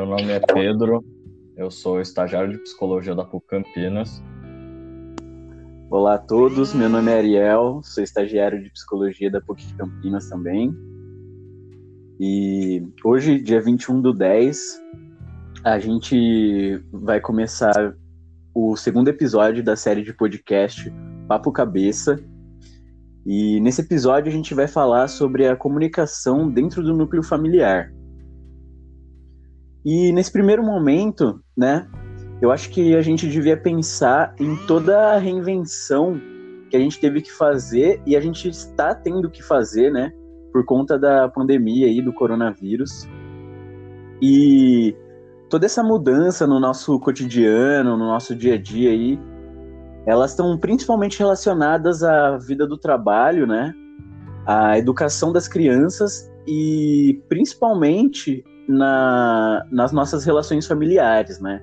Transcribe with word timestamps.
meu 0.00 0.06
nome 0.06 0.32
é 0.32 0.40
Pedro, 0.40 1.04
eu 1.58 1.70
sou 1.70 2.00
estagiário 2.00 2.52
de 2.52 2.58
psicologia 2.60 3.14
da 3.14 3.22
PUC 3.22 3.46
Campinas. 3.48 4.22
Olá 5.90 6.14
a 6.14 6.18
todos, 6.18 6.72
meu 6.72 6.88
nome 6.88 7.10
é 7.10 7.18
Ariel, 7.18 7.82
sou 7.84 8.02
estagiário 8.02 8.62
de 8.62 8.70
psicologia 8.70 9.30
da 9.30 9.42
PUC 9.42 9.74
Campinas 9.74 10.26
também. 10.30 10.74
E 12.18 12.82
hoje, 13.04 13.42
dia 13.42 13.60
21 13.60 14.00
do 14.00 14.14
10, 14.14 14.80
a 15.64 15.78
gente 15.78 16.82
vai 16.90 17.20
começar 17.20 17.94
o 18.54 18.76
segundo 18.78 19.08
episódio 19.08 19.62
da 19.62 19.76
série 19.76 20.02
de 20.02 20.14
podcast 20.14 20.90
Papo 21.28 21.52
Cabeça. 21.52 22.18
E 23.26 23.60
nesse 23.60 23.82
episódio 23.82 24.32
a 24.32 24.34
gente 24.34 24.54
vai 24.54 24.66
falar 24.66 25.08
sobre 25.08 25.46
a 25.46 25.54
comunicação 25.54 26.50
dentro 26.50 26.82
do 26.82 26.94
núcleo 26.94 27.22
familiar. 27.22 27.92
E 29.84 30.12
nesse 30.12 30.30
primeiro 30.30 30.62
momento, 30.62 31.40
né, 31.56 31.88
eu 32.40 32.50
acho 32.50 32.70
que 32.70 32.94
a 32.94 33.02
gente 33.02 33.28
devia 33.28 33.56
pensar 33.56 34.34
em 34.38 34.56
toda 34.66 35.14
a 35.14 35.18
reinvenção 35.18 36.20
que 36.70 36.76
a 36.76 36.80
gente 36.80 37.00
teve 37.00 37.20
que 37.20 37.32
fazer 37.32 38.00
e 38.06 38.16
a 38.16 38.20
gente 38.20 38.48
está 38.48 38.94
tendo 38.94 39.30
que 39.30 39.42
fazer, 39.42 39.90
né, 39.90 40.12
por 40.52 40.64
conta 40.64 40.98
da 40.98 41.28
pandemia 41.28 41.86
aí 41.86 42.00
do 42.00 42.12
coronavírus. 42.12 43.08
E 44.22 44.94
toda 45.48 45.66
essa 45.66 45.82
mudança 45.82 46.46
no 46.46 46.60
nosso 46.60 46.98
cotidiano, 47.00 47.96
no 47.96 48.06
nosso 48.06 48.34
dia 48.34 48.54
a 48.54 48.58
dia 48.58 48.90
aí, 48.90 49.18
elas 50.06 50.30
estão 50.30 50.56
principalmente 50.58 51.18
relacionadas 51.18 52.02
à 52.02 52.36
vida 52.38 52.66
do 52.66 52.78
trabalho, 52.78 53.46
né? 53.46 53.74
À 54.46 54.78
educação 54.78 55.32
das 55.32 55.46
crianças 55.46 56.30
e 56.46 57.22
principalmente 57.28 58.44
na, 58.70 59.66
nas 59.70 59.90
nossas 59.90 60.24
relações 60.24 60.66
familiares, 60.66 61.40
né? 61.40 61.60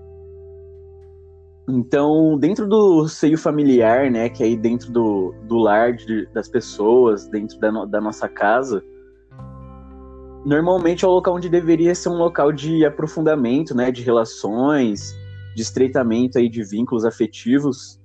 Então, 1.69 2.37
dentro 2.37 2.67
do 2.67 3.07
seio 3.07 3.37
familiar, 3.37 4.09
né, 4.09 4.29
que 4.29 4.41
é 4.41 4.45
aí 4.45 4.55
dentro 4.55 4.91
do, 4.91 5.33
do 5.47 5.57
lar 5.57 5.93
de, 5.93 6.25
das 6.27 6.47
pessoas, 6.47 7.27
dentro 7.27 7.59
da, 7.59 7.85
da 7.85 8.01
nossa 8.01 8.27
casa, 8.29 8.81
normalmente 10.45 11.03
é 11.03 11.07
o 11.07 11.11
local 11.11 11.35
onde 11.35 11.49
deveria 11.49 11.93
ser 11.93 12.09
um 12.09 12.17
local 12.17 12.53
de 12.53 12.85
aprofundamento, 12.85 13.75
né, 13.75 13.91
de 13.91 14.01
relações, 14.01 15.13
de 15.55 15.61
estreitamento 15.61 16.37
aí 16.37 16.47
de 16.47 16.63
vínculos 16.63 17.03
afetivos, 17.03 17.99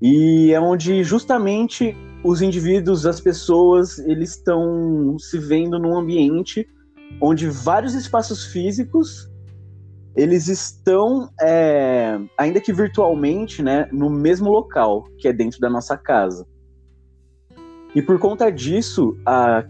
e 0.00 0.52
é 0.52 0.60
onde 0.60 1.02
justamente 1.02 1.96
os 2.22 2.42
indivíduos, 2.42 3.06
as 3.06 3.20
pessoas, 3.20 3.98
eles 4.00 4.30
estão 4.30 5.16
se 5.18 5.38
vendo 5.38 5.78
num 5.78 5.96
ambiente 5.96 6.66
onde 7.20 7.48
vários 7.48 7.94
espaços 7.94 8.44
físicos 8.46 9.30
eles 10.14 10.46
estão, 10.48 11.30
é, 11.40 12.18
ainda 12.36 12.60
que 12.60 12.72
virtualmente, 12.72 13.62
né, 13.62 13.88
no 13.90 14.10
mesmo 14.10 14.50
local, 14.50 15.04
que 15.18 15.26
é 15.26 15.32
dentro 15.32 15.58
da 15.58 15.70
nossa 15.70 15.96
casa. 15.96 16.46
E 17.94 18.02
por 18.02 18.18
conta 18.18 18.50
disso, 18.50 19.16
a, 19.24 19.64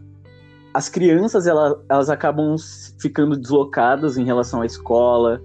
as 0.75 0.89
crianças 0.89 1.47
ela, 1.47 1.81
elas 1.89 2.11
acabam 2.11 2.57
ficando 3.01 3.37
deslocadas 3.37 4.17
em 4.17 4.25
relação 4.25 4.63
à 4.63 4.67
escola. 4.67 5.41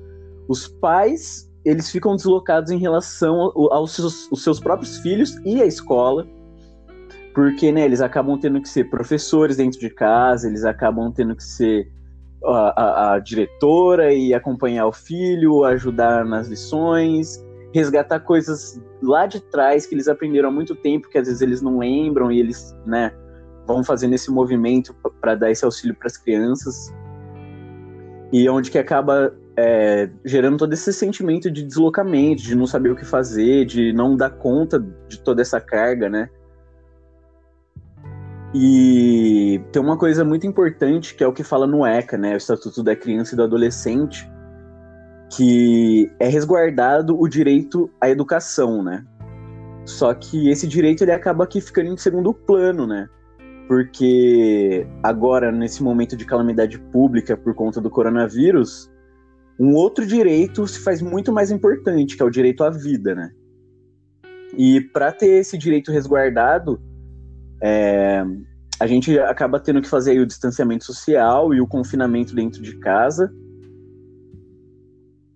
Os 0.47 0.67
pais 0.67 1.47
eles 1.63 1.91
ficam 1.91 2.15
deslocados 2.15 2.71
em 2.71 2.77
relação 2.77 3.51
aos 3.71 3.91
seus, 3.91 4.31
aos 4.31 4.41
seus 4.41 4.59
próprios 4.59 4.99
filhos 4.99 5.35
e 5.43 5.61
à 5.61 5.65
escola 5.65 6.25
porque 7.37 7.71
né, 7.71 7.85
eles 7.85 8.01
acabam 8.01 8.35
tendo 8.39 8.59
que 8.59 8.67
ser 8.67 8.89
professores 8.89 9.57
dentro 9.57 9.79
de 9.79 9.91
casa, 9.91 10.47
eles 10.47 10.65
acabam 10.65 11.11
tendo 11.11 11.35
que 11.35 11.43
ser 11.43 11.87
a, 12.43 13.13
a, 13.13 13.19
diretora 13.19 14.13
e 14.13 14.33
acompanhar 14.33 14.87
o 14.87 14.91
filho, 14.91 15.63
ajudar 15.63 16.25
nas 16.25 16.47
lições, 16.47 17.43
resgatar 17.73 18.19
coisas 18.19 18.81
lá 19.01 19.25
de 19.25 19.39
trás 19.39 19.85
que 19.85 19.95
eles 19.95 20.07
aprenderam 20.07 20.49
há 20.49 20.51
muito 20.51 20.75
tempo, 20.75 21.09
que 21.09 21.17
às 21.17 21.27
vezes 21.27 21.41
eles 21.41 21.61
não 21.61 21.79
lembram 21.79 22.31
e 22.31 22.39
eles 22.39 22.75
né, 22.85 23.11
vão 23.65 23.83
fazendo 23.83 24.13
esse 24.13 24.31
movimento 24.31 24.95
para 25.19 25.35
dar 25.35 25.51
esse 25.51 25.65
auxílio 25.65 25.95
para 25.95 26.07
as 26.07 26.17
crianças. 26.17 26.93
E 28.31 28.47
onde 28.49 28.69
que 28.69 28.77
acaba 28.77 29.33
é, 29.57 30.09
gerando 30.23 30.57
todo 30.57 30.73
esse 30.73 30.93
sentimento 30.93 31.49
de 31.49 31.63
deslocamento, 31.63 32.43
de 32.43 32.55
não 32.55 32.67
saber 32.67 32.91
o 32.91 32.95
que 32.95 33.05
fazer, 33.05 33.65
de 33.65 33.91
não 33.91 34.15
dar 34.15 34.29
conta 34.29 34.79
de 35.07 35.19
toda 35.19 35.41
essa 35.41 35.59
carga, 35.59 36.09
né? 36.09 36.29
E 38.53 39.61
tem 39.71 39.81
uma 39.81 39.97
coisa 39.97 40.23
muito 40.23 40.47
importante 40.47 41.15
que 41.15 41.23
é 41.23 41.27
o 41.27 41.33
que 41.33 41.43
fala 41.43 41.67
no 41.67 41.85
ECA, 41.85 42.17
né, 42.17 42.33
o 42.33 42.37
Estatuto 42.37 42.81
da 42.81 42.95
Criança 42.95 43.33
e 43.33 43.37
do 43.37 43.43
Adolescente, 43.43 44.29
que 45.35 46.09
é 46.19 46.27
resguardado 46.27 47.19
o 47.19 47.27
direito 47.27 47.89
à 47.99 48.09
educação, 48.09 48.81
né? 48.81 49.05
Só 49.85 50.13
que 50.13 50.49
esse 50.49 50.67
direito 50.67 51.03
ele 51.03 51.11
acaba 51.11 51.43
aqui 51.43 51.59
ficando 51.59 51.91
em 51.91 51.97
segundo 51.97 52.33
plano, 52.33 52.87
né? 52.87 53.07
Porque 53.67 54.87
agora, 55.03 55.51
nesse 55.51 55.83
momento 55.83 56.15
de 56.15 56.25
calamidade 56.25 56.79
pública 56.79 57.35
por 57.35 57.53
conta 57.53 57.81
do 57.81 57.89
coronavírus, 57.89 58.89
um 59.59 59.73
outro 59.73 60.05
direito 60.05 60.65
se 60.67 60.79
faz 60.79 61.01
muito 61.01 61.33
mais 61.33 61.51
importante, 61.51 62.15
que 62.15 62.23
é 62.23 62.25
o 62.25 62.29
direito 62.29 62.63
à 62.63 62.69
vida, 62.69 63.13
né? 63.13 63.31
E 64.57 64.79
para 64.79 65.11
ter 65.11 65.39
esse 65.39 65.57
direito 65.57 65.91
resguardado, 65.91 66.81
é, 67.61 68.23
a 68.79 68.85
gente 68.85 69.17
acaba 69.19 69.59
tendo 69.59 69.81
que 69.81 69.89
fazer 69.89 70.19
o 70.19 70.25
distanciamento 70.25 70.85
social 70.85 71.53
e 71.53 71.61
o 71.61 71.67
confinamento 71.67 72.35
dentro 72.35 72.61
de 72.61 72.77
casa. 72.79 73.31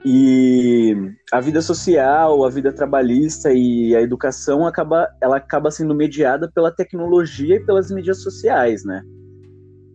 E 0.03 0.95
a 1.31 1.39
vida 1.39 1.61
social, 1.61 2.43
a 2.43 2.49
vida 2.49 2.73
trabalhista 2.73 3.51
e 3.53 3.95
a 3.95 4.01
educação 4.01 4.65
acaba, 4.65 5.07
ela 5.21 5.37
acaba 5.37 5.69
sendo 5.69 5.93
mediada 5.93 6.51
pela 6.51 6.71
tecnologia 6.71 7.55
e 7.55 7.65
pelas 7.65 7.91
mídias 7.91 8.21
sociais, 8.21 8.83
né? 8.83 9.03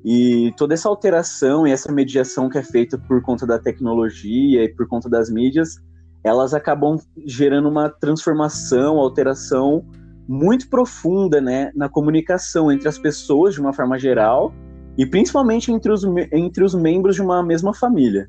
E 0.05 0.53
toda 0.57 0.75
essa 0.75 0.89
alteração 0.89 1.67
e 1.67 1.73
essa 1.73 1.91
mediação 1.91 2.49
que 2.49 2.59
é 2.59 2.63
feita 2.63 2.97
por 2.97 3.21
conta 3.23 3.45
da 3.45 3.59
tecnologia 3.59 4.63
e 4.63 4.69
por 4.73 4.87
conta 4.87 5.09
das 5.09 5.29
mídias, 5.29 5.81
elas 6.23 6.55
acabam 6.55 6.97
gerando 7.27 7.69
uma 7.69 7.89
transformação, 7.89 8.99
alteração 8.99 9.85
muito 10.29 10.69
profunda 10.69 11.41
né, 11.41 11.71
na 11.75 11.89
comunicação 11.89 12.71
entre 12.71 12.89
as 12.89 12.99
pessoas 12.99 13.55
de 13.55 13.61
uma 13.61 13.73
forma 13.73 13.99
geral 13.99 14.53
e 14.97 15.07
principalmente 15.07 15.71
entre 15.71 15.93
os, 15.93 16.05
entre 16.33 16.65
os 16.65 16.75
membros 16.75 17.15
de 17.15 17.23
uma 17.23 17.43
mesma 17.43 17.75
família. 17.75 18.29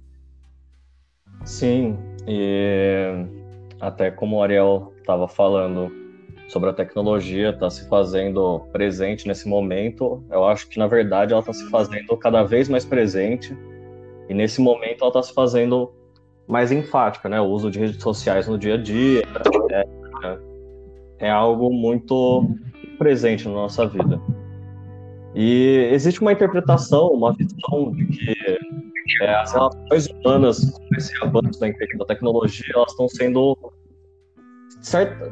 Sim, 1.46 1.98
e 2.28 3.26
até 3.80 4.12
como 4.12 4.38
o 4.38 4.44
Ariel 4.44 4.94
estava 4.98 5.28
falando 5.28 5.92
sobre 6.50 6.70
a 6.70 6.74
tecnologia 6.74 7.50
está 7.50 7.70
se 7.70 7.88
fazendo 7.88 8.62
presente 8.72 9.28
nesse 9.28 9.48
momento, 9.48 10.24
eu 10.30 10.46
acho 10.46 10.68
que 10.70 10.78
na 10.78 10.88
verdade 10.88 11.34
ela 11.34 11.42
está 11.42 11.54
se 11.54 11.70
fazendo 11.70 12.16
cada 12.18 12.44
vez 12.44 12.70
mais 12.70 12.86
presente 12.86 13.58
e 14.30 14.34
nesse 14.34 14.62
momento 14.62 15.02
ela 15.02 15.10
está 15.10 15.24
se 15.24 15.34
fazendo 15.34 15.94
mais 16.48 16.72
enfática, 16.72 17.28
né? 17.28 17.40
O 17.42 17.46
uso 17.46 17.70
de 17.70 17.80
redes 17.80 18.02
sociais 18.02 18.48
no 18.48 18.58
dia 18.58 18.76
a 18.76 18.78
dia, 18.78 19.24
é, 19.72 19.84
é 21.20 21.30
algo 21.30 21.72
muito 21.72 22.50
presente 22.98 23.48
na 23.48 23.54
nossa 23.54 23.88
vida. 23.88 24.20
E 25.36 25.90
existe 25.92 26.22
uma 26.22 26.32
interpretação, 26.32 27.10
uma 27.10 27.34
visão 27.34 27.92
de 27.92 28.06
que 28.06 28.36
é, 29.22 29.36
as 29.36 29.54
relações 29.54 30.08
humanas 30.08 30.72
com 30.72 30.96
esse 30.96 31.14
avanço 31.24 31.60
da, 31.60 32.06
tecnologia, 32.06 32.66
elas 32.74 32.92
estão 32.92 33.08
sendo, 33.08 33.56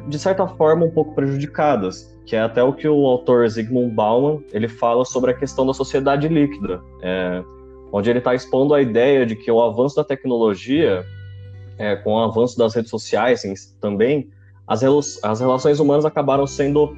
de 0.08 0.18
certa 0.18 0.46
forma, 0.46 0.86
um 0.86 0.90
pouco 0.90 1.14
prejudicadas, 1.14 2.16
que 2.24 2.36
é 2.36 2.40
até 2.40 2.62
o 2.62 2.72
que 2.72 2.88
o 2.88 3.06
autor 3.06 3.48
Zygmunt 3.48 3.94
Bauman 3.94 4.42
ele 4.52 4.68
fala 4.68 5.04
sobre 5.04 5.30
a 5.30 5.34
questão 5.34 5.66
da 5.66 5.74
sociedade 5.74 6.28
líquida, 6.28 6.80
é, 7.02 7.42
onde 7.92 8.10
ele 8.10 8.18
está 8.18 8.34
expondo 8.34 8.74
a 8.74 8.82
ideia 8.82 9.26
de 9.26 9.36
que 9.36 9.50
o 9.50 9.60
avanço 9.62 9.96
da 9.96 10.04
tecnologia, 10.04 11.04
é, 11.78 11.96
com 11.96 12.14
o 12.14 12.18
avanço 12.18 12.56
das 12.56 12.74
redes 12.74 12.90
sociais 12.90 13.42
também, 13.80 14.30
as, 14.66 14.82
as 15.22 15.40
relações 15.40 15.78
humanas 15.78 16.04
acabaram 16.04 16.46
sendo 16.46 16.96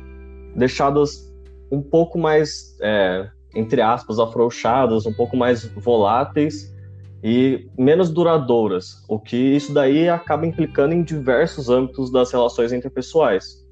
deixadas 0.55 1.29
um 1.71 1.83
pouco 1.83 2.19
mais, 2.19 2.77
é, 2.81 3.29
entre 3.55 3.83
aspas, 3.83 4.19
afrouxadas, 4.19 5.07
um 5.07 5.13
pouco 5.13 5.37
mais 5.37 5.67
voláteis 5.67 6.75
e 7.23 7.69
menos 7.77 8.11
duradouras, 8.11 9.05
o 9.09 9.19
que 9.19 9.37
isso 9.37 9.75
daí 9.75 10.09
acaba 10.09 10.47
implicando 10.47 10.95
em 10.95 11.03
diversos 11.03 11.69
âmbitos 11.69 12.11
das 12.11 12.33
relações 12.33 12.73
interpessoais. 12.73 13.67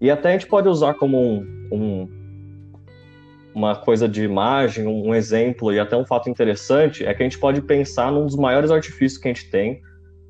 E 0.00 0.10
até 0.10 0.30
a 0.30 0.32
gente 0.32 0.46
pode 0.46 0.68
usar 0.68 0.94
como 0.94 1.18
um, 1.18 1.68
um, 1.72 2.08
uma 3.54 3.74
coisa 3.74 4.08
de 4.08 4.22
imagem, 4.22 4.86
um 4.86 5.14
exemplo 5.14 5.72
e 5.72 5.80
até 5.80 5.96
um 5.96 6.06
fato 6.06 6.30
interessante, 6.30 7.04
é 7.04 7.12
que 7.12 7.22
a 7.22 7.26
gente 7.26 7.38
pode 7.38 7.60
pensar 7.62 8.12
num 8.12 8.26
dos 8.26 8.36
maiores 8.36 8.70
artifícios 8.70 9.20
que 9.20 9.28
a 9.28 9.32
gente 9.32 9.50
tem, 9.50 9.80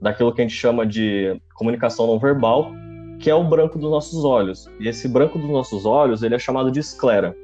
daquilo 0.01 0.33
que 0.35 0.41
a 0.41 0.45
gente 0.45 0.57
chama 0.57 0.87
de 0.87 1.41
comunicação 1.55 2.07
não 2.07 2.19
verbal, 2.19 2.73
que 3.19 3.31
é 3.31 3.35
o 3.35 3.45
branco 3.45 3.79
dos 3.79 3.91
nossos 3.91 4.25
olhos. 4.25 4.69
E 4.79 4.89
esse 4.89 5.09
branco 5.09 5.39
dos 5.39 5.49
nossos 5.49 5.87
olhos, 5.87 6.23
ele 6.23 6.35
é 6.35 6.39
chamado 6.39 6.71
de 6.71 6.81
esclera. 6.81 7.35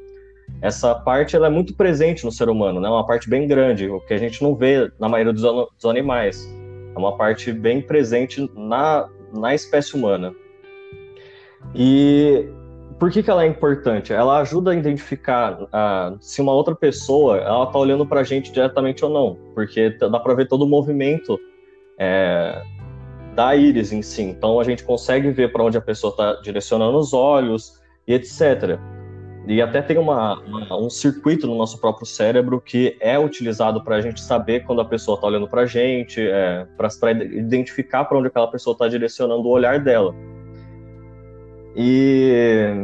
essa 0.61 0.95
parte 0.95 1.37
ela 1.37 1.47
é 1.47 1.51
muito 1.51 1.75
presente 1.75 2.25
no 2.25 2.33
ser 2.33 2.49
humano, 2.49 2.81
né? 2.81 2.89
Uma 2.89 3.07
parte 3.07 3.31
bem 3.31 3.47
grande, 3.47 3.89
o 3.89 4.01
que 4.01 4.13
a 4.13 4.19
gente 4.19 4.43
não 4.43 4.55
vê 4.55 4.91
na 4.99 5.09
maioria 5.09 5.33
dos, 5.33 5.43
dos 5.43 5.85
animais. 5.85 6.47
É 6.95 6.99
uma 6.99 7.17
parte 7.17 7.53
bem 7.53 7.81
presente 7.81 8.51
na, 8.55 9.09
na 9.33 9.55
espécie 9.55 9.95
humana. 9.95 10.35
E 11.75 12.49
por 12.99 13.11
que, 13.11 13.23
que 13.23 13.31
ela 13.31 13.45
é 13.45 13.47
importante? 13.47 14.13
Ela 14.13 14.41
ajuda 14.41 14.73
a 14.73 14.75
identificar 14.75 15.63
uh, 15.63 16.19
se 16.21 16.43
uma 16.43 16.53
outra 16.53 16.75
pessoa 16.75 17.39
ela 17.39 17.65
está 17.65 17.79
olhando 17.79 18.05
para 18.05 18.21
a 18.21 18.25
gente 18.25 18.53
diretamente 18.53 19.03
ou 19.03 19.11
não, 19.11 19.39
porque 19.55 19.91
dá 19.99 20.21
para 20.21 20.35
ver 20.35 20.47
todo 20.47 20.63
o 20.63 20.69
movimento 20.69 21.39
é, 22.01 22.63
da 23.35 23.55
íris 23.55 23.93
em 23.93 24.01
si. 24.01 24.23
Então 24.23 24.59
a 24.59 24.65
gente 24.65 24.83
consegue 24.83 25.31
ver 25.31 25.53
para 25.53 25.63
onde 25.63 25.77
a 25.77 25.81
pessoa 25.81 26.11
está 26.11 26.41
direcionando 26.41 26.99
os 26.99 27.13
olhos 27.13 27.79
e 28.09 28.15
etc. 28.15 28.79
E 29.47 29.61
até 29.61 29.83
tem 29.83 29.99
uma, 29.99 30.41
uma, 30.41 30.77
um 30.77 30.89
circuito 30.89 31.47
no 31.47 31.57
nosso 31.57 31.79
próprio 31.81 32.07
cérebro 32.07 32.61
que 32.61 32.97
é 33.01 33.19
utilizado 33.19 33.83
para 33.83 33.97
a 33.97 34.01
gente 34.01 34.21
saber 34.21 34.65
quando 34.65 34.81
a 34.81 34.85
pessoa 34.85 35.17
está 35.17 35.27
olhando 35.27 35.49
para 35.49 35.63
a 35.63 35.67
gente, 35.67 36.21
é, 36.21 36.67
para 36.77 37.13
identificar 37.13 38.05
para 38.05 38.19
onde 38.19 38.29
aquela 38.29 38.51
pessoa 38.51 38.73
está 38.73 38.89
direcionando 38.89 39.43
o 39.43 39.51
olhar 39.51 39.79
dela. 39.81 40.15
E 41.77 42.75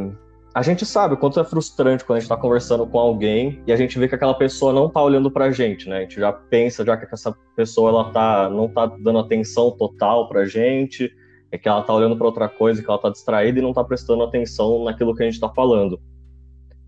a 0.57 0.63
gente 0.63 0.87
sabe 0.87 1.13
o 1.13 1.17
quanto 1.17 1.39
é 1.39 1.43
frustrante 1.43 2.03
quando 2.03 2.17
a 2.17 2.19
gente 2.19 2.25
está 2.25 2.35
conversando 2.35 2.87
com 2.87 2.97
alguém 2.97 3.61
e 3.67 3.71
a 3.71 3.75
gente 3.75 3.99
vê 3.99 4.07
que 4.07 4.15
aquela 4.15 4.33
pessoa 4.33 4.73
não 4.73 4.87
está 4.87 4.99
olhando 4.99 5.29
para 5.29 5.45
a 5.45 5.51
gente, 5.51 5.87
né? 5.87 5.97
A 5.97 6.01
gente 6.01 6.19
já 6.19 6.33
pensa 6.33 6.83
já 6.83 6.97
que 6.97 7.05
essa 7.13 7.31
pessoa 7.55 7.91
ela 7.91 8.11
tá, 8.11 8.49
não 8.49 8.65
está 8.65 8.87
dando 8.87 9.19
atenção 9.19 9.69
total 9.69 10.27
para 10.27 10.41
a 10.41 10.45
gente, 10.47 11.13
é 11.51 11.59
que 11.59 11.69
ela 11.69 11.81
está 11.81 11.93
olhando 11.93 12.17
para 12.17 12.25
outra 12.25 12.49
coisa, 12.49 12.81
que 12.81 12.89
ela 12.89 12.95
está 12.95 13.11
distraída 13.11 13.59
e 13.59 13.61
não 13.61 13.69
está 13.69 13.83
prestando 13.83 14.23
atenção 14.23 14.83
naquilo 14.83 15.13
que 15.13 15.21
a 15.21 15.25
gente 15.27 15.35
está 15.35 15.47
falando. 15.47 16.01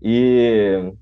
E 0.02 0.92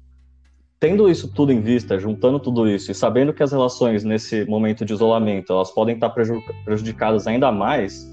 tendo 0.78 1.08
isso 1.08 1.32
tudo 1.32 1.50
em 1.54 1.62
vista, 1.62 1.98
juntando 1.98 2.38
tudo 2.38 2.68
isso 2.68 2.90
e 2.90 2.94
sabendo 2.94 3.32
que 3.32 3.42
as 3.42 3.50
relações 3.50 4.04
nesse 4.04 4.44
momento 4.44 4.84
de 4.84 4.92
isolamento 4.92 5.54
elas 5.54 5.70
podem 5.70 5.94
estar 5.94 6.10
prejudicadas 6.10 7.26
ainda 7.26 7.50
mais, 7.50 8.06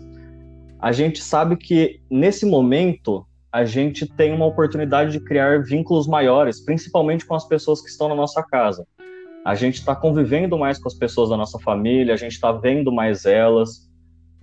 a 0.79 0.93
gente 0.93 1.21
sabe 1.21 1.57
que 1.57 1.99
nesse 2.09 2.45
momento 2.45 3.27
a 3.55 3.63
gente 3.63 4.05
tem 4.05 4.33
uma 4.33 4.45
oportunidade 4.45 5.13
de 5.13 5.19
criar 5.21 5.63
vínculos 5.63 6.07
maiores, 6.07 6.59
principalmente 6.59 7.25
com 7.25 7.35
as 7.35 7.47
pessoas 7.47 7.81
que 7.81 7.87
estão 7.87 8.09
na 8.09 8.15
nossa 8.15 8.43
casa. 8.43 8.85
A 9.45 9.55
gente 9.55 9.75
está 9.75 9.95
convivendo 9.95 10.57
mais 10.57 10.77
com 10.77 10.89
as 10.89 10.93
pessoas 10.93 11.29
da 11.29 11.37
nossa 11.37 11.57
família, 11.59 12.13
a 12.13 12.17
gente 12.17 12.33
está 12.33 12.51
vendo 12.51 12.91
mais 12.91 13.23
elas, 13.25 13.89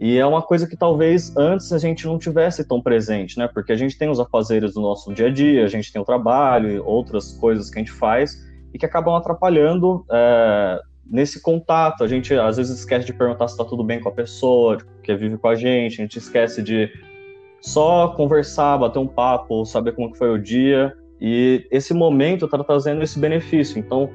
e 0.00 0.16
é 0.16 0.24
uma 0.24 0.40
coisa 0.40 0.66
que 0.66 0.78
talvez 0.78 1.36
antes 1.36 1.74
a 1.74 1.78
gente 1.78 2.06
não 2.06 2.18
tivesse 2.18 2.66
tão 2.66 2.80
presente, 2.80 3.38
né? 3.38 3.46
Porque 3.52 3.70
a 3.70 3.76
gente 3.76 3.98
tem 3.98 4.08
os 4.08 4.18
afazeres 4.18 4.72
do 4.72 4.80
nosso 4.80 5.12
dia 5.12 5.26
a 5.26 5.30
dia, 5.30 5.62
a 5.62 5.68
gente 5.68 5.92
tem 5.92 6.00
o 6.00 6.06
trabalho, 6.06 6.82
outras 6.82 7.32
coisas 7.34 7.68
que 7.68 7.78
a 7.78 7.82
gente 7.82 7.92
faz 7.92 8.42
e 8.72 8.78
que 8.78 8.86
acabam 8.86 9.14
atrapalhando 9.14 10.06
é, 10.10 10.80
nesse 11.06 11.42
contato. 11.42 12.02
A 12.02 12.08
gente 12.08 12.32
às 12.32 12.56
vezes 12.56 12.78
esquece 12.78 13.04
de 13.04 13.12
perguntar 13.12 13.46
se 13.46 13.52
está 13.52 13.64
tudo 13.66 13.84
bem 13.84 14.00
com 14.00 14.08
a 14.08 14.12
pessoa 14.12 14.78
que 15.02 15.14
vive 15.14 15.36
com 15.36 15.48
a 15.48 15.54
gente, 15.54 16.00
a 16.00 16.02
gente 16.02 16.16
esquece 16.16 16.62
de 16.62 16.90
só 17.62 18.08
conversar, 18.08 18.76
bater 18.76 18.98
um 18.98 19.06
papo, 19.06 19.64
saber 19.64 19.92
como 19.92 20.14
foi 20.14 20.30
o 20.30 20.38
dia. 20.38 20.94
E 21.20 21.64
esse 21.70 21.94
momento 21.94 22.44
está 22.44 22.62
trazendo 22.62 23.02
esse 23.02 23.18
benefício. 23.18 23.78
Então, 23.78 24.10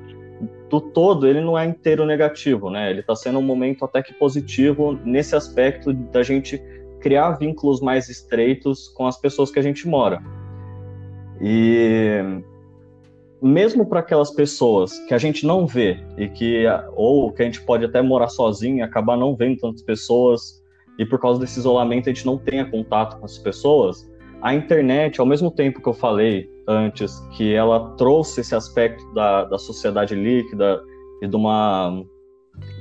do 0.69 0.81
todo, 0.81 1.25
ele 1.25 1.39
não 1.39 1.57
é 1.57 1.65
inteiro 1.65 2.05
negativo, 2.05 2.69
né? 2.69 2.89
Ele 2.89 2.99
está 2.99 3.15
sendo 3.15 3.39
um 3.39 3.41
momento 3.41 3.85
até 3.85 4.03
que 4.03 4.13
positivo 4.13 4.99
nesse 5.05 5.33
aspecto 5.33 5.93
da 5.93 6.21
gente 6.21 6.61
criar 6.99 7.31
vínculos 7.31 7.79
mais 7.79 8.09
estreitos 8.09 8.89
com 8.89 9.07
as 9.07 9.17
pessoas 9.17 9.49
que 9.49 9.59
a 9.59 9.61
gente 9.61 9.87
mora. 9.87 10.21
E 11.39 12.21
mesmo 13.41 13.85
para 13.85 14.01
aquelas 14.01 14.31
pessoas 14.31 14.99
que 15.07 15.13
a 15.13 15.17
gente 15.17 15.45
não 15.45 15.65
vê 15.65 15.99
e 16.17 16.27
que 16.27 16.65
ou 16.95 17.31
que 17.31 17.43
a 17.43 17.45
gente 17.45 17.61
pode 17.61 17.85
até 17.85 18.01
morar 18.01 18.27
sozinho 18.27 18.83
acabar 18.83 19.15
não 19.15 19.35
vendo 19.35 19.59
tantas 19.59 19.83
pessoas 19.83 20.61
e 20.97 21.05
por 21.05 21.19
causa 21.19 21.39
desse 21.39 21.59
isolamento 21.59 22.09
a 22.09 22.13
gente 22.13 22.25
não 22.25 22.37
tenha 22.37 22.65
contato 22.69 23.19
com 23.19 23.25
as 23.25 23.37
pessoas, 23.37 24.09
a 24.41 24.53
internet, 24.53 25.19
ao 25.19 25.25
mesmo 25.25 25.49
tempo 25.49 25.81
que 25.81 25.89
eu 25.89 25.93
falei 25.93 26.49
antes 26.67 27.19
que 27.35 27.53
ela 27.53 27.91
trouxe 27.95 28.41
esse 28.41 28.53
aspecto 28.53 29.03
da, 29.13 29.45
da 29.45 29.57
sociedade 29.57 30.13
líquida 30.13 30.81
e 31.21 31.27
de 31.27 31.35
uma 31.35 32.03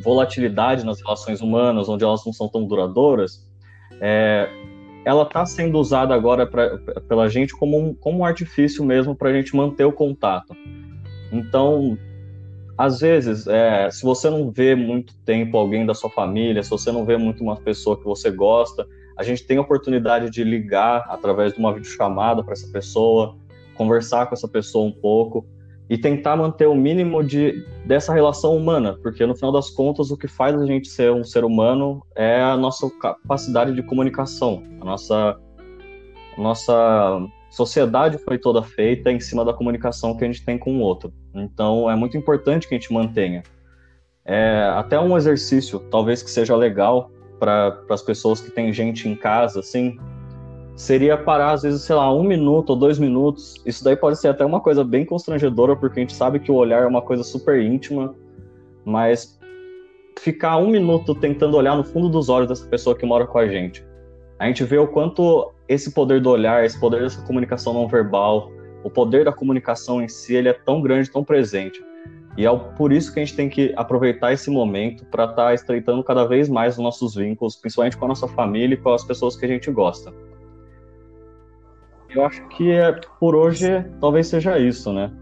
volatilidade 0.02 0.84
nas 0.84 1.00
relações 1.00 1.40
humanas, 1.40 1.88
onde 1.88 2.04
elas 2.04 2.24
não 2.24 2.32
são 2.32 2.48
tão 2.48 2.66
duradouras, 2.66 3.46
é, 4.00 4.48
ela 5.04 5.22
está 5.22 5.46
sendo 5.46 5.78
usada 5.78 6.14
agora 6.14 6.46
pra, 6.46 6.78
pela 7.08 7.28
gente 7.28 7.54
como 7.54 7.78
um, 7.78 7.94
como 7.94 8.18
um 8.18 8.24
artifício 8.24 8.84
mesmo 8.84 9.14
para 9.14 9.30
a 9.30 9.32
gente 9.32 9.54
manter 9.54 9.84
o 9.84 9.92
contato. 9.92 10.54
Então, 11.32 11.96
às 12.78 13.00
vezes, 13.00 13.46
é, 13.46 13.90
se 13.90 14.02
você 14.02 14.28
não 14.28 14.50
vê 14.50 14.74
muito 14.74 15.14
tempo 15.24 15.56
alguém 15.56 15.86
da 15.86 15.94
sua 15.94 16.10
família, 16.10 16.62
se 16.62 16.70
você 16.70 16.92
não 16.92 17.04
vê 17.04 17.16
muito 17.16 17.42
uma 17.42 17.56
pessoa 17.56 17.96
que 17.96 18.04
você 18.04 18.30
gosta, 18.30 18.86
a 19.16 19.22
gente 19.22 19.46
tem 19.46 19.56
a 19.56 19.62
oportunidade 19.62 20.30
de 20.30 20.44
ligar 20.44 21.06
através 21.08 21.54
de 21.54 21.58
uma 21.58 21.72
videochamada 21.72 22.44
para 22.44 22.52
essa 22.52 22.70
pessoa, 22.70 23.36
conversar 23.74 24.26
com 24.26 24.34
essa 24.34 24.46
pessoa 24.46 24.86
um 24.86 24.92
pouco 24.92 25.46
e 25.88 25.96
tentar 25.96 26.36
manter 26.36 26.66
o 26.66 26.74
mínimo 26.74 27.22
de 27.22 27.64
dessa 27.84 28.12
relação 28.12 28.56
humana, 28.56 28.98
porque 29.02 29.24
no 29.24 29.34
final 29.34 29.52
das 29.52 29.70
contas 29.70 30.10
o 30.10 30.16
que 30.16 30.26
faz 30.26 30.60
a 30.60 30.66
gente 30.66 30.88
ser 30.88 31.12
um 31.12 31.24
ser 31.24 31.44
humano 31.44 32.04
é 32.14 32.42
a 32.42 32.56
nossa 32.56 32.90
capacidade 33.00 33.72
de 33.72 33.82
comunicação, 33.82 34.64
a 34.80 34.84
nossa 34.84 35.40
nossa 36.36 37.26
sociedade 37.50 38.18
foi 38.18 38.38
toda 38.38 38.62
feita 38.62 39.10
em 39.10 39.20
cima 39.20 39.44
da 39.44 39.54
comunicação 39.54 40.14
que 40.16 40.24
a 40.24 40.26
gente 40.26 40.44
tem 40.44 40.58
com 40.58 40.76
o 40.76 40.80
outro. 40.80 41.10
Então 41.42 41.90
é 41.90 41.96
muito 41.96 42.16
importante 42.16 42.68
que 42.68 42.74
a 42.74 42.78
gente 42.78 42.92
mantenha. 42.92 43.42
É, 44.24 44.72
até 44.74 44.98
um 44.98 45.16
exercício, 45.16 45.78
talvez 45.90 46.22
que 46.22 46.30
seja 46.30 46.56
legal 46.56 47.10
para 47.38 47.80
as 47.90 48.02
pessoas 48.02 48.40
que 48.40 48.50
têm 48.50 48.72
gente 48.72 49.08
em 49.08 49.14
casa, 49.14 49.60
assim, 49.60 49.98
seria 50.74 51.16
parar, 51.16 51.52
às 51.52 51.62
vezes, 51.62 51.82
sei 51.82 51.94
lá, 51.94 52.12
um 52.12 52.24
minuto 52.24 52.70
ou 52.70 52.76
dois 52.76 52.98
minutos. 52.98 53.54
Isso 53.64 53.84
daí 53.84 53.96
pode 53.96 54.18
ser 54.18 54.28
até 54.28 54.44
uma 54.44 54.60
coisa 54.60 54.82
bem 54.82 55.04
constrangedora, 55.04 55.76
porque 55.76 56.00
a 56.00 56.02
gente 56.02 56.14
sabe 56.14 56.40
que 56.40 56.50
o 56.50 56.54
olhar 56.54 56.82
é 56.82 56.86
uma 56.86 57.02
coisa 57.02 57.22
super 57.22 57.60
íntima, 57.60 58.14
mas 58.84 59.38
ficar 60.18 60.56
um 60.56 60.68
minuto 60.68 61.14
tentando 61.14 61.56
olhar 61.56 61.76
no 61.76 61.84
fundo 61.84 62.08
dos 62.08 62.28
olhos 62.28 62.48
dessa 62.48 62.66
pessoa 62.66 62.96
que 62.96 63.06
mora 63.06 63.26
com 63.26 63.38
a 63.38 63.46
gente. 63.46 63.84
A 64.38 64.46
gente 64.46 64.64
vê 64.64 64.76
o 64.76 64.86
quanto 64.86 65.52
esse 65.68 65.92
poder 65.92 66.20
do 66.20 66.30
olhar, 66.30 66.64
esse 66.64 66.78
poder 66.78 67.02
dessa 67.02 67.22
comunicação 67.22 67.72
não 67.72 67.88
verbal, 67.88 68.50
o 68.86 68.90
poder 68.90 69.24
da 69.24 69.32
comunicação 69.32 70.00
em 70.00 70.06
si, 70.06 70.36
ele 70.36 70.48
é 70.48 70.52
tão 70.52 70.80
grande, 70.80 71.10
tão 71.10 71.24
presente. 71.24 71.84
E 72.36 72.46
é 72.46 72.56
por 72.76 72.92
isso 72.92 73.12
que 73.12 73.18
a 73.18 73.24
gente 73.24 73.34
tem 73.34 73.48
que 73.48 73.72
aproveitar 73.76 74.32
esse 74.32 74.48
momento 74.48 75.04
para 75.06 75.24
estar 75.24 75.46
tá 75.46 75.54
estreitando 75.54 76.04
cada 76.04 76.24
vez 76.24 76.48
mais 76.48 76.74
os 76.74 76.84
nossos 76.84 77.16
vínculos, 77.16 77.56
principalmente 77.56 77.96
com 77.96 78.04
a 78.04 78.08
nossa 78.08 78.28
família 78.28 78.74
e 78.74 78.76
com 78.76 78.90
as 78.90 79.02
pessoas 79.02 79.34
que 79.34 79.44
a 79.44 79.48
gente 79.48 79.68
gosta. 79.72 80.14
Eu 82.08 82.24
acho 82.24 82.46
que 82.46 82.70
é, 82.70 82.92
por 83.18 83.34
hoje 83.34 83.84
talvez 84.00 84.28
seja 84.28 84.56
isso, 84.56 84.92
né? 84.92 85.12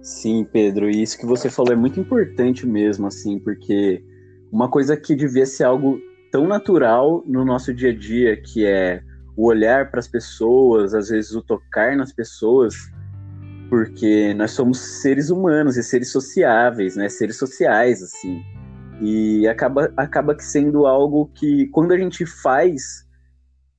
Sim, 0.00 0.44
Pedro, 0.44 0.88
e 0.88 1.02
isso 1.02 1.18
que 1.18 1.26
você 1.26 1.50
falou 1.50 1.72
é 1.72 1.76
muito 1.76 1.98
importante 1.98 2.64
mesmo, 2.68 3.08
assim, 3.08 3.40
porque 3.40 4.00
uma 4.52 4.70
coisa 4.70 4.96
que 4.96 5.16
devia 5.16 5.44
ser 5.44 5.64
algo 5.64 5.98
tão 6.30 6.46
natural 6.46 7.24
no 7.26 7.44
nosso 7.44 7.74
dia 7.74 7.90
a 7.90 7.94
dia, 7.94 8.40
que 8.40 8.64
é 8.64 9.02
o 9.38 9.46
olhar 9.46 9.88
para 9.88 10.00
as 10.00 10.08
pessoas, 10.08 10.92
às 10.92 11.10
vezes 11.10 11.30
o 11.30 11.40
tocar 11.40 11.96
nas 11.96 12.12
pessoas, 12.12 12.74
porque 13.70 14.34
nós 14.34 14.50
somos 14.50 15.00
seres 15.00 15.30
humanos 15.30 15.76
e 15.76 15.82
seres 15.84 16.10
sociáveis, 16.10 16.96
né? 16.96 17.08
Seres 17.08 17.36
sociais, 17.38 18.02
assim. 18.02 18.42
E 19.00 19.46
acaba, 19.46 19.92
acaba 19.96 20.36
sendo 20.40 20.86
algo 20.86 21.30
que, 21.36 21.68
quando 21.68 21.92
a 21.92 21.96
gente 21.96 22.26
faz, 22.26 23.06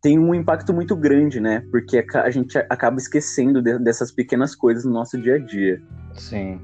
tem 0.01 0.17
um 0.17 0.33
impacto 0.33 0.73
muito 0.73 0.95
grande, 0.95 1.41
né? 1.41 1.61
Porque 1.69 2.05
a 2.13 2.29
gente 2.29 2.57
acaba 2.57 2.95
esquecendo 2.95 3.61
de, 3.61 3.77
dessas 3.79 4.13
pequenas 4.13 4.55
coisas 4.55 4.85
no 4.85 4.91
nosso 4.91 5.21
dia 5.21 5.35
a 5.35 5.39
dia. 5.39 5.81
Sim. 6.13 6.61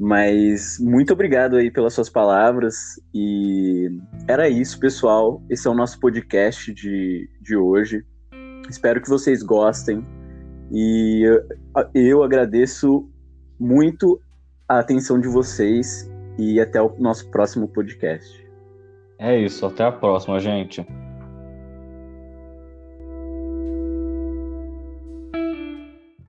Mas 0.00 0.78
muito 0.80 1.12
obrigado 1.12 1.56
aí 1.56 1.70
pelas 1.70 1.92
suas 1.92 2.08
palavras. 2.08 2.98
E 3.12 3.90
era 4.26 4.48
isso, 4.48 4.80
pessoal. 4.80 5.42
Esse 5.50 5.68
é 5.68 5.70
o 5.70 5.74
nosso 5.74 6.00
podcast 6.00 6.72
de, 6.72 7.28
de 7.42 7.54
hoje. 7.54 8.02
Espero 8.68 9.00
que 9.00 9.08
vocês 9.08 9.42
gostem. 9.42 10.04
E 10.72 11.22
eu, 11.94 12.22
agradeço 12.22 13.08
muito 13.58 14.20
a 14.68 14.78
atenção 14.78 15.20
de 15.20 15.28
vocês 15.28 16.10
e 16.38 16.60
até 16.60 16.80
o 16.80 16.94
nosso 16.98 17.30
próximo 17.30 17.68
podcast. 17.68 18.44
É 19.18 19.38
isso, 19.38 19.64
até 19.66 19.84
a 19.84 19.92
próxima, 19.92 20.40
gente. 20.40 20.84